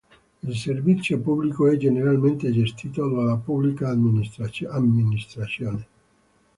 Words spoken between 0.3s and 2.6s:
Il servizio pubblico è generalmente